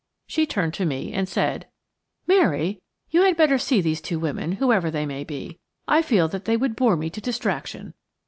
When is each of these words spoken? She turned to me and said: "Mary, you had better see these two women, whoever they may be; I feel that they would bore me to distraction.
She 0.25 0.47
turned 0.47 0.73
to 0.73 0.85
me 0.87 1.13
and 1.13 1.29
said: 1.29 1.67
"Mary, 2.25 2.81
you 3.11 3.21
had 3.21 3.37
better 3.37 3.59
see 3.59 3.81
these 3.81 4.01
two 4.01 4.17
women, 4.17 4.53
whoever 4.53 4.89
they 4.89 5.05
may 5.05 5.23
be; 5.23 5.59
I 5.87 6.01
feel 6.01 6.27
that 6.29 6.45
they 6.45 6.57
would 6.57 6.75
bore 6.75 6.97
me 6.97 7.11
to 7.11 7.21
distraction. 7.21 7.93